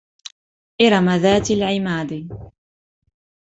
إرم 0.81 1.09
ذات 1.21 1.51
العماد 1.51 2.27